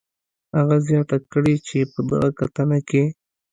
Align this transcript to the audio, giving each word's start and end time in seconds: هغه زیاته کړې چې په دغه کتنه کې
هغه 0.57 0.77
زیاته 0.87 1.17
کړې 1.31 1.55
چې 1.67 1.77
په 1.91 1.99
دغه 2.09 2.29
کتنه 2.39 2.79
کې 2.89 3.03